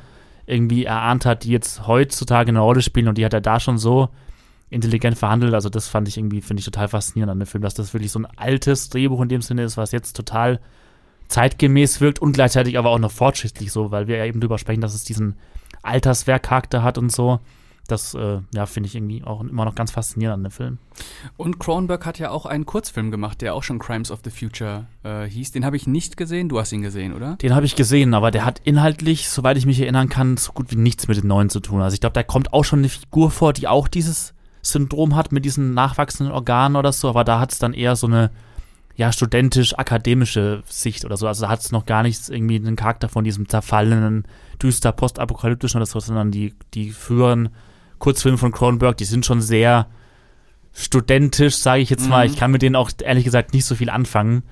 [0.46, 3.76] irgendwie erahnt hat, die jetzt heutzutage eine Rolle spielen und die hat er da schon
[3.76, 4.08] so
[4.70, 5.52] intelligent verhandelt.
[5.52, 8.12] Also das fand ich irgendwie, finde ich total faszinierend an dem Film, dass das wirklich
[8.12, 10.60] so ein altes Drehbuch in dem Sinne ist, was jetzt total
[11.26, 14.80] zeitgemäß wirkt und gleichzeitig aber auch noch fortschrittlich so, weil wir ja eben drüber sprechen,
[14.80, 15.34] dass es diesen
[15.82, 17.40] Alterswerkcharakter hat und so
[17.86, 20.78] das äh, ja, finde ich irgendwie auch immer noch ganz faszinierend an dem Film.
[21.36, 24.86] Und Cronenberg hat ja auch einen Kurzfilm gemacht, der auch schon Crimes of the Future
[25.02, 25.52] äh, hieß.
[25.52, 26.48] Den habe ich nicht gesehen.
[26.48, 27.36] Du hast ihn gesehen, oder?
[27.36, 30.70] Den habe ich gesehen, aber der hat inhaltlich, soweit ich mich erinnern kann, so gut
[30.70, 31.80] wie nichts mit den Neuen zu tun.
[31.82, 35.32] Also ich glaube, da kommt auch schon eine Figur vor, die auch dieses Syndrom hat
[35.32, 38.30] mit diesen nachwachsenden Organen oder so, aber da hat es dann eher so eine
[38.96, 41.26] ja, studentisch-akademische Sicht oder so.
[41.26, 44.24] Also da hat es noch gar nichts irgendwie einen Charakter von diesem zerfallenen,
[44.60, 47.50] düster postapokalyptischen oder so, sondern die, die früheren
[47.98, 49.86] Kurzfilme von Cronenberg, die sind schon sehr
[50.72, 52.10] studentisch, sage ich jetzt mhm.
[52.10, 52.26] mal.
[52.26, 54.42] Ich kann mit denen auch ehrlich gesagt nicht so viel anfangen.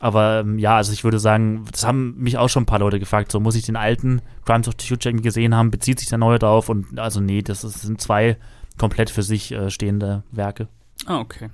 [0.00, 2.98] Aber ähm, ja, also ich würde sagen, das haben mich auch schon ein paar Leute
[2.98, 3.30] gefragt.
[3.30, 5.70] So, muss ich den alten Crimes of the Future irgendwie gesehen haben?
[5.70, 6.68] Bezieht sich der neue darauf?
[6.68, 8.36] Und also nee, das, ist, sind zwei
[8.78, 10.68] komplett für sich äh, stehende Werke.
[11.06, 11.50] Ah, okay.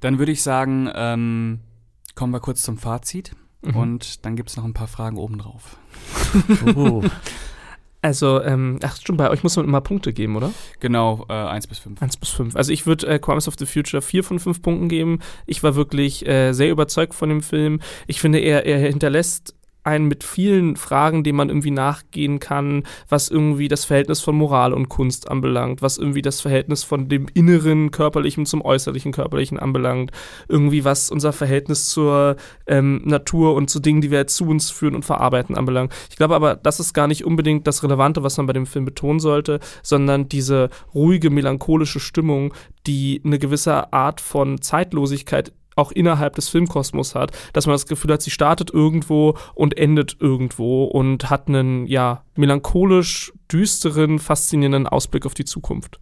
[0.00, 1.60] Dann würde ich sagen, ähm,
[2.14, 3.32] kommen wir kurz zum Fazit.
[3.62, 3.76] Mhm.
[3.76, 5.76] Und dann gibt es noch ein paar Fragen obendrauf.
[6.76, 7.02] Oh.
[8.06, 10.52] Also, ähm, ach stimmt, bei euch muss man immer Punkte geben, oder?
[10.78, 12.00] Genau, äh, 1 bis 5.
[12.00, 12.54] 1 bis 5.
[12.54, 15.18] Also ich würde äh, Crimes of the Future 4 von 5 Punkten geben.
[15.44, 17.80] Ich war wirklich äh, sehr überzeugt von dem Film.
[18.06, 19.56] Ich finde, er, er hinterlässt
[19.86, 24.72] einen mit vielen Fragen, denen man irgendwie nachgehen kann, was irgendwie das Verhältnis von Moral
[24.72, 30.10] und Kunst anbelangt, was irgendwie das Verhältnis von dem inneren Körperlichen zum äußerlichen Körperlichen anbelangt,
[30.48, 34.94] irgendwie was unser Verhältnis zur ähm, Natur und zu Dingen, die wir zu uns führen
[34.94, 35.92] und verarbeiten anbelangt.
[36.10, 38.84] Ich glaube aber, das ist gar nicht unbedingt das Relevante, was man bei dem Film
[38.84, 42.52] betonen sollte, sondern diese ruhige, melancholische Stimmung,
[42.86, 48.12] die eine gewisse Art von Zeitlosigkeit auch innerhalb des Filmkosmos hat, dass man das Gefühl
[48.12, 55.26] hat, sie startet irgendwo und endet irgendwo und hat einen, ja, melancholisch düsteren, faszinierenden Ausblick
[55.26, 56.00] auf die Zukunft.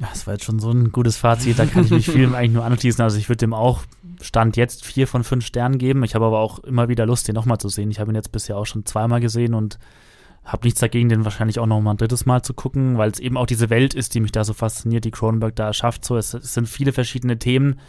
[0.00, 2.52] Ja, das war jetzt schon so ein gutes Fazit, da kann ich mich Film eigentlich
[2.52, 3.02] nur anschließen.
[3.02, 3.82] Also ich würde dem auch
[4.20, 6.04] Stand jetzt vier von fünf Sternen geben.
[6.04, 7.90] Ich habe aber auch immer wieder Lust, den nochmal zu sehen.
[7.90, 9.78] Ich habe ihn jetzt bisher auch schon zweimal gesehen und
[10.44, 13.18] habe nichts dagegen, den wahrscheinlich auch noch mal ein drittes Mal zu gucken, weil es
[13.18, 16.04] eben auch diese Welt ist, die mich da so fasziniert, die Cronenberg da erschafft.
[16.04, 17.80] So, es, es sind viele verschiedene Themen,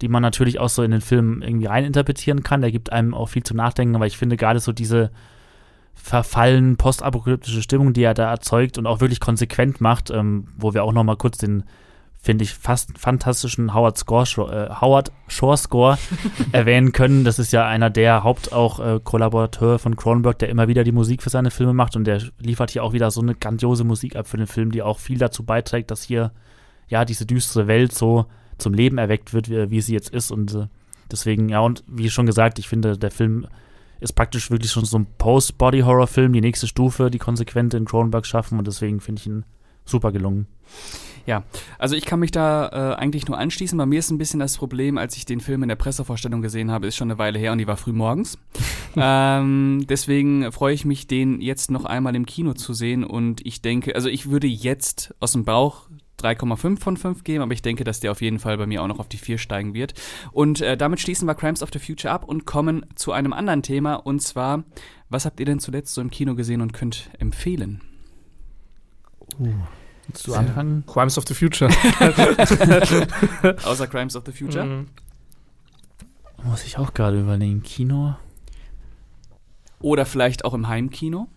[0.00, 2.60] die man natürlich auch so in den Film irgendwie reininterpretieren kann.
[2.60, 5.10] Der gibt einem auch viel zu nachdenken, aber ich finde gerade so diese
[5.94, 10.84] verfallen postapokalyptische Stimmung, die er da erzeugt und auch wirklich konsequent macht, ähm, wo wir
[10.84, 11.64] auch noch mal kurz den
[12.20, 15.98] finde ich fast fantastischen Howard, Score, äh, Howard Shore Score
[16.52, 17.24] erwähnen können.
[17.24, 20.92] Das ist ja einer der Haupt auch äh, Kollaborateure von Cronenberg, der immer wieder die
[20.92, 24.16] Musik für seine Filme macht und der liefert hier auch wieder so eine grandiose Musik
[24.16, 26.32] ab für den Film, die auch viel dazu beiträgt, dass hier
[26.88, 28.26] ja diese düstere Welt so
[28.58, 30.66] zum Leben erweckt wird, wie, wie sie jetzt ist und äh,
[31.10, 33.46] deswegen ja und wie schon gesagt, ich finde der Film
[34.00, 38.58] ist praktisch wirklich schon so ein Post-Body-Horror-Film, die nächste Stufe, die konsequent in Cronenberg schaffen
[38.58, 39.44] und deswegen finde ich ihn
[39.84, 40.46] super gelungen.
[41.28, 41.42] Ja,
[41.78, 43.76] also ich kann mich da äh, eigentlich nur anschließen.
[43.76, 46.70] Bei mir ist ein bisschen das Problem, als ich den Film in der Pressevorstellung gesehen
[46.70, 48.38] habe, ist schon eine Weile her und die war früh morgens.
[48.96, 53.60] ähm, deswegen freue ich mich, den jetzt noch einmal im Kino zu sehen und ich
[53.60, 57.84] denke, also ich würde jetzt aus dem Bauch 3,5 von 5 geben, aber ich denke,
[57.84, 59.94] dass der auf jeden Fall bei mir auch noch auf die 4 steigen wird.
[60.32, 63.62] Und äh, damit schließen wir Crimes of the Future ab und kommen zu einem anderen
[63.62, 64.64] Thema und zwar,
[65.08, 67.80] was habt ihr denn zuletzt so im Kino gesehen und könnt empfehlen?
[69.38, 69.52] Uh.
[70.08, 70.84] Willst du anfangen?
[70.86, 71.70] Crimes of the Future.
[73.64, 74.64] Außer Crimes of the Future?
[74.64, 74.86] Mhm.
[76.44, 77.62] Muss ich auch gerade überlegen.
[77.62, 78.16] Kino?
[79.80, 81.28] Oder vielleicht auch im Heimkino?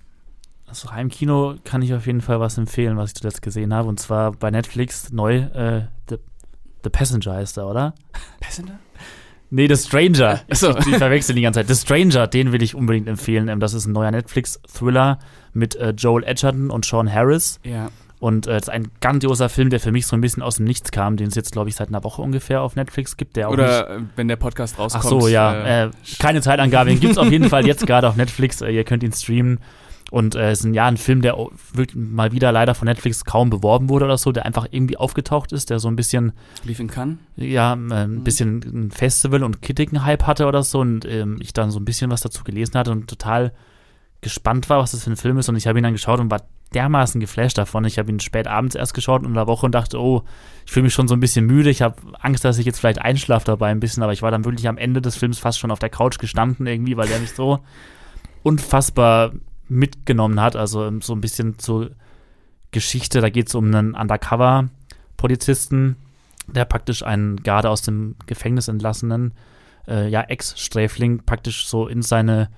[0.72, 3.90] Also Heimkino kann ich auf jeden Fall was empfehlen, was ich zuletzt gesehen habe.
[3.90, 6.16] Und zwar bei Netflix neu äh, The,
[6.86, 7.94] The Passenger heißt er, oder?
[8.40, 8.80] Passenger?
[9.50, 10.40] Nee, The Stranger.
[10.50, 10.70] Achso.
[10.78, 11.68] Ich, ich verwechsel die ganze Zeit.
[11.68, 13.50] The Stranger, den will ich unbedingt empfehlen.
[13.50, 15.20] Ähm, das ist ein neuer Netflix-Thriller
[15.52, 17.60] mit äh, Joel Edgerton und Sean Harris.
[17.66, 17.90] Ja.
[18.22, 20.66] Und es äh, ist ein grandioser Film, der für mich so ein bisschen aus dem
[20.66, 23.36] Nichts kam, den es jetzt, glaube ich, seit einer Woche ungefähr auf Netflix gibt.
[23.36, 25.04] Der auch Oder nicht, wenn der Podcast rauskommt.
[25.04, 25.54] Ach so, ja.
[25.54, 26.92] Äh, äh, keine Zeitangabe.
[26.92, 28.62] Den gibt es auf jeden Fall jetzt gerade auf Netflix.
[28.62, 29.60] Äh, ihr könnt ihn streamen.
[30.12, 31.38] Und es äh, ist ein, ja, ein Film, der
[31.96, 35.70] mal wieder leider von Netflix kaum beworben wurde oder so, der einfach irgendwie aufgetaucht ist,
[35.70, 36.34] der so ein bisschen.
[36.66, 37.18] Lief in Cannes?
[37.38, 38.24] Ja, äh, ein mhm.
[38.26, 40.82] bisschen ein Festival- und Kritiken-Hype hatte oder so.
[40.82, 43.54] Und ähm, ich dann so ein bisschen was dazu gelesen hatte und total
[44.20, 45.48] gespannt war, was das für ein Film ist.
[45.48, 46.42] Und ich habe ihn dann geschaut und war
[46.74, 47.86] dermaßen geflasht davon.
[47.86, 50.24] Ich habe ihn spät abends erst geschaut in der Woche und dachte, oh,
[50.66, 51.70] ich fühle mich schon so ein bisschen müde.
[51.70, 54.44] Ich habe Angst, dass ich jetzt vielleicht einschlafe dabei ein bisschen, aber ich war dann
[54.44, 57.32] wirklich am Ende des Films fast schon auf der Couch gestanden irgendwie, weil der mich
[57.32, 57.60] so
[58.44, 59.32] unfassbar
[59.72, 60.56] mitgenommen hat.
[60.56, 61.92] Also so ein bisschen zur
[62.72, 63.22] Geschichte.
[63.22, 65.96] Da geht es um einen Undercover-Polizisten,
[66.48, 69.34] der praktisch einen gerade aus dem Gefängnis entlassenen
[69.88, 72.50] äh, ja, Ex-Sträfling praktisch so in seine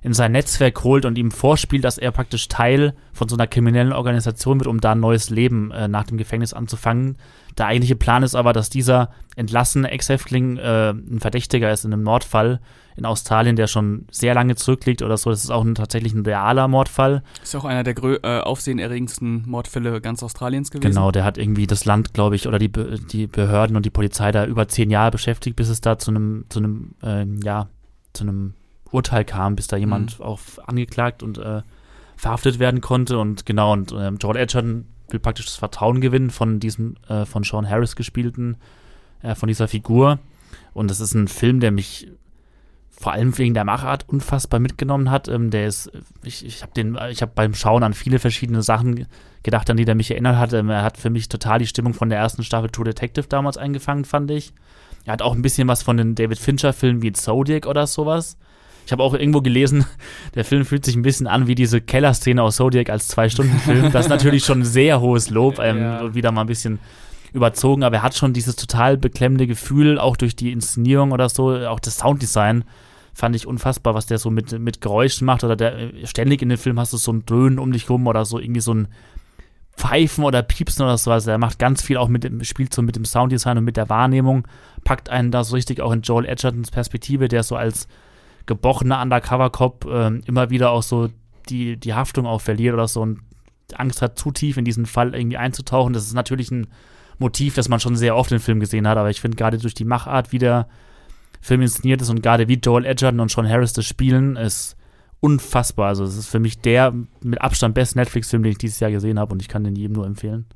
[0.00, 3.92] in sein Netzwerk holt und ihm vorspielt, dass er praktisch Teil von so einer kriminellen
[3.92, 7.16] Organisation wird, um da ein neues Leben äh, nach dem Gefängnis anzufangen.
[7.58, 12.04] Der eigentliche Plan ist aber, dass dieser entlassene Ex-Häftling äh, ein Verdächtiger ist in einem
[12.04, 12.60] Mordfall
[12.98, 15.30] in Australien, der schon sehr lange zurückliegt oder so.
[15.30, 17.22] Das ist auch ein, tatsächlich ein realer Mordfall.
[17.42, 20.90] Ist auch einer der äh, aufsehenerregendsten Mordfälle ganz Australiens gewesen.
[20.90, 23.90] Genau, der hat irgendwie das Land, glaube ich, oder die, Be die Behörden und die
[23.90, 27.68] Polizei da über zehn Jahre beschäftigt, bis es da zu einem, zu einem, äh, ja,
[28.12, 28.54] zu einem
[28.90, 30.24] Urteil kam, bis da jemand mhm.
[30.24, 31.62] auch angeklagt und äh,
[32.16, 33.18] verhaftet werden konnte.
[33.18, 37.44] Und genau, und äh, Joel Edgerton will praktisch das Vertrauen gewinnen von diesem, äh, von
[37.44, 38.56] Sean Harris gespielten,
[39.22, 40.18] äh, von dieser Figur.
[40.72, 42.08] Und das ist ein Film, der mich
[43.00, 45.28] vor allem wegen der Machart unfassbar mitgenommen hat.
[45.28, 45.90] Ähm, der ist,
[46.24, 49.06] ich, ich habe den, ich habe beim Schauen an viele verschiedene Sachen
[49.44, 50.52] gedacht, an die der mich erinnert hat.
[50.52, 53.56] Ähm, er hat für mich total die Stimmung von der ersten Staffel True Detective damals
[53.56, 54.52] eingefangen, fand ich.
[55.04, 58.36] Er hat auch ein bisschen was von den David Fincher-Filmen wie Zodiac oder sowas.
[58.84, 59.86] Ich habe auch irgendwo gelesen,
[60.34, 63.92] der Film fühlt sich ein bisschen an wie diese Kellerszene aus Zodiac als Zwei-Stunden-Film.
[63.92, 66.14] Das ist natürlich schon ein sehr hohes Lob ähm, ja.
[66.14, 66.80] wieder mal ein bisschen
[67.32, 71.54] überzogen, aber er hat schon dieses total beklemmende Gefühl, auch durch die Inszenierung oder so,
[71.54, 72.64] auch das Sounddesign
[73.18, 76.50] fand ich unfassbar, was der so mit, mit Geräuschen macht oder der äh, ständig in
[76.50, 78.88] dem Film hast du so ein Dröhnen um dich rum oder so irgendwie so ein
[79.76, 81.10] Pfeifen oder Piepsen oder so.
[81.10, 83.76] Also er macht ganz viel auch mit dem, spielt so mit dem Sounddesign und mit
[83.76, 84.46] der Wahrnehmung,
[84.84, 87.88] packt einen da so richtig auch in Joel Edgertons Perspektive, der so als
[88.46, 91.08] gebrochener Undercover-Cop äh, immer wieder auch so
[91.48, 93.18] die, die Haftung auch verliert oder so und
[93.74, 95.92] Angst hat, zu tief in diesen Fall irgendwie einzutauchen.
[95.92, 96.68] Das ist natürlich ein
[97.18, 99.74] Motiv, das man schon sehr oft im Film gesehen hat, aber ich finde gerade durch
[99.74, 100.68] die Machart, wie der
[101.40, 104.76] Film inszeniert ist und gerade wie Joel Edgerton und Sean Harris das spielen, ist
[105.20, 105.88] unfassbar.
[105.88, 109.18] Also es ist für mich der mit Abstand beste Netflix-Film, den ich dieses Jahr gesehen
[109.18, 110.46] habe und ich kann den jedem nur empfehlen.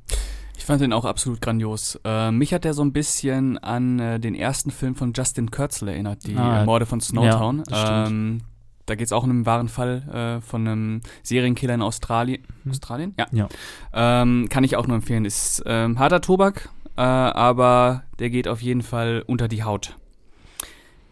[0.57, 1.99] Ich fand den auch absolut grandios.
[2.05, 5.89] Äh, mich hat der so ein bisschen an äh, den ersten Film von Justin Kurzel
[5.89, 7.63] erinnert, die ah, Morde von Snowtown.
[7.69, 8.41] Ja, ähm,
[8.85, 12.43] da geht es auch um einen wahren Fall äh, von einem Serienkiller in Australien.
[12.63, 12.71] Mhm.
[12.71, 13.13] Australien?
[13.17, 13.27] Ja.
[13.31, 13.49] ja.
[13.93, 15.25] Ähm, kann ich auch nur empfehlen.
[15.25, 19.97] Ist ähm, harter Tobak, äh, aber der geht auf jeden Fall unter die Haut.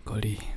[0.04, 0.51] 过来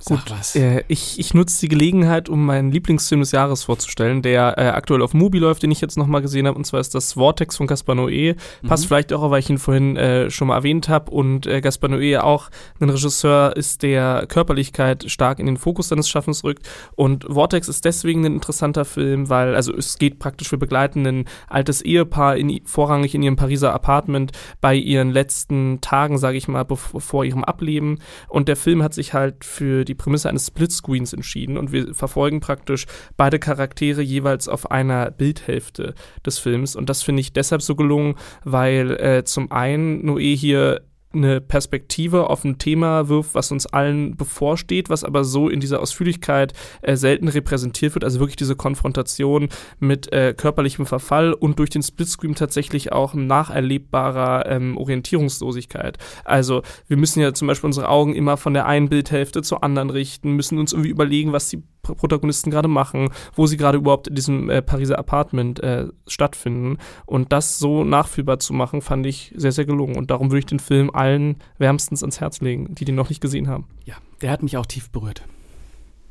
[0.00, 0.54] Sag Gut, was.
[0.54, 5.02] Äh, ich, ich nutze die Gelegenheit, um meinen Lieblingsfilm des Jahres vorzustellen, der äh, aktuell
[5.02, 7.66] auf Mubi läuft, den ich jetzt nochmal gesehen habe, und zwar ist das Vortex von
[7.66, 8.36] Gaspar Noé.
[8.66, 8.88] Passt Mhm.
[8.88, 12.20] vielleicht auch, weil ich ihn vorhin äh, schon mal erwähnt habe und äh, Gaspar Noé
[12.20, 12.48] auch
[12.80, 16.68] ein Regisseur ist, der Körperlichkeit stark in den Fokus seines Schaffens rückt.
[16.94, 21.24] Und Vortex ist deswegen ein interessanter Film, weil, also es geht praktisch, wir begleiten ein
[21.48, 24.30] altes Ehepaar in, vorrangig in ihrem Pariser Apartment
[24.60, 27.98] bei ihren letzten Tagen, sage ich mal, bev- vor ihrem Ableben.
[28.28, 32.40] Und der Film hat sich halt für die Prämisse eines Splitscreens entschieden und wir verfolgen
[32.40, 36.76] praktisch beide Charaktere jeweils auf einer Bildhälfte des Films.
[36.76, 42.28] Und das finde ich deshalb so gelungen, weil äh, zum einen Noé hier eine Perspektive
[42.28, 46.96] auf ein Thema wirft, was uns allen bevorsteht, was aber so in dieser Ausführlichkeit äh,
[46.96, 48.04] selten repräsentiert wird.
[48.04, 54.46] Also wirklich diese Konfrontation mit äh, körperlichem Verfall und durch den Splitscreen tatsächlich auch nacherlebbarer
[54.50, 55.98] ähm, Orientierungslosigkeit.
[56.24, 59.90] Also wir müssen ja zum Beispiel unsere Augen immer von der einen Bildhälfte zur anderen
[59.90, 64.08] richten, müssen uns irgendwie überlegen, was die Pro- Protagonisten gerade machen, wo sie gerade überhaupt
[64.08, 66.78] in diesem äh, Pariser Apartment äh, stattfinden.
[67.06, 69.96] Und das so nachfühlbar zu machen, fand ich sehr, sehr gelungen.
[69.96, 73.20] Und darum würde ich den Film allen wärmstens ans Herz legen, die den noch nicht
[73.20, 73.66] gesehen haben.
[73.84, 75.22] Ja, der hat mich auch tief berührt.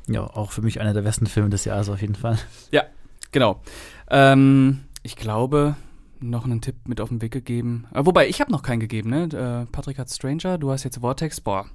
[0.07, 2.39] Ja, auch für mich einer der besten Filme des Jahres auf jeden Fall.
[3.31, 3.61] Genau.
[4.09, 5.75] Ähm, ich glaube,
[6.19, 7.85] noch einen Tipp mit auf den Weg gegeben.
[7.93, 9.23] Äh, wobei, ich habe noch keinen gegeben, ne?
[9.25, 11.41] Äh, Patrick hat Stranger, du hast jetzt Vortex.
[11.41, 11.65] Boah,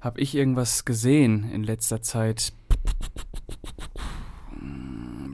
[0.00, 2.52] habe ich irgendwas gesehen in letzter Zeit,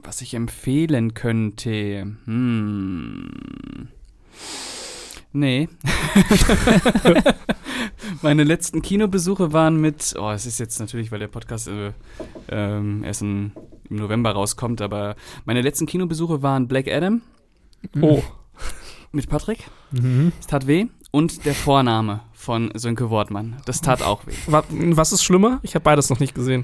[0.03, 2.15] was ich empfehlen könnte?
[2.25, 3.89] Hm.
[5.35, 5.67] Nee.
[8.21, 11.91] Meine letzten Kinobesuche waren mit, oh, es ist jetzt natürlich, weil der Podcast äh,
[12.47, 13.51] ähm, erst in,
[13.89, 17.21] im November rauskommt, aber meine letzten Kinobesuche waren Black Adam
[17.99, 18.23] Oh,
[19.11, 19.59] mit Patrick.
[19.91, 20.31] Mhm.
[20.39, 20.85] Es tat weh.
[21.11, 23.57] Und der Vorname von Sönke Wortmann.
[23.65, 24.33] Das tat auch weh.
[24.47, 25.59] wa was ist schlimmer?
[25.63, 26.63] Ich habe beides noch nicht gesehen.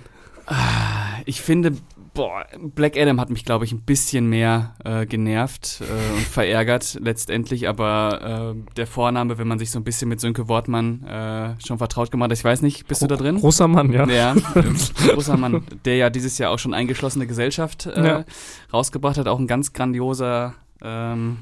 [1.25, 1.73] Ich finde,
[2.21, 6.99] boah, Black Adam hat mich, glaube ich, ein bisschen mehr äh, genervt äh, und verärgert
[7.01, 7.67] letztendlich.
[7.67, 11.79] Aber äh, der Vorname, wenn man sich so ein bisschen mit Sönke Wortmann äh, schon
[11.79, 13.37] vertraut gemacht hat, ich weiß nicht, bist du da drin?
[13.39, 14.07] Großer Mann, ja.
[14.07, 14.35] Ja,
[15.13, 18.25] großer Mann, der ja dieses Jahr auch schon eingeschlossene Gesellschaft äh, Ja.
[18.71, 19.27] rausgebracht hat.
[19.27, 20.53] Auch ein ganz grandioser
[20.83, 21.39] ähm,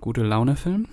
[0.00, 0.86] gute Laune-Film.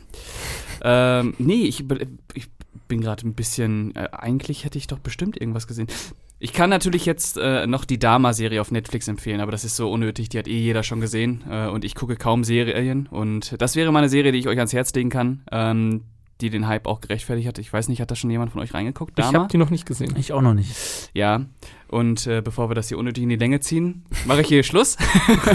[0.83, 1.85] Ähm, nee, ich,
[2.33, 2.49] ich
[2.89, 3.95] bin gerade ein bisschen.
[3.95, 5.87] Äh, eigentlich hätte ich doch bestimmt irgendwas gesehen.
[6.37, 9.89] Ich kann natürlich jetzt äh, noch die Dama-Serie auf Netflix empfehlen, aber das ist so
[9.89, 13.77] unnötig, die hat eh jeder schon gesehen äh, und ich gucke kaum Serien und das
[13.77, 16.03] wäre mal eine Serie, die ich euch ans Herz legen kann, ähm,
[16.41, 17.57] die den Hype auch gerechtfertigt hat.
[17.59, 19.17] Ich weiß nicht, hat da schon jemand von euch reingeguckt?
[19.17, 19.39] Ich Dama?
[19.39, 20.13] habe die noch nicht gesehen.
[20.17, 21.09] Ich auch noch nicht.
[21.13, 21.45] Ja,
[21.87, 24.97] und äh, bevor wir das hier unnötig in die Länge ziehen, mache ich hier Schluss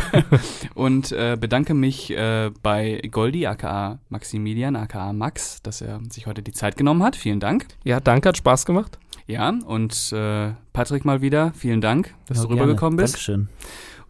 [0.74, 6.42] und äh, bedanke mich äh, bei Goldi, aka Maximilian, aka Max, dass er sich heute
[6.42, 7.16] die Zeit genommen hat.
[7.16, 7.66] Vielen Dank.
[7.84, 8.98] Ja, danke, hat Spaß gemacht.
[9.26, 12.62] Ja, und äh, Patrick mal wieder, vielen Dank, dass Ja, du gerne.
[12.62, 13.14] rübergekommen bist.
[13.14, 13.48] Dankeschön.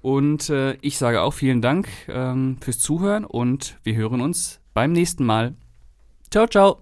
[0.03, 4.93] Und äh, ich sage auch vielen Dank ähm, fürs Zuhören und wir hören uns beim
[4.93, 5.55] nächsten Mal.
[6.31, 6.79] Ciao, ciao.